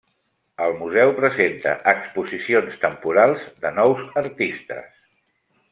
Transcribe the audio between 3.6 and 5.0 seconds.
de nous artistes.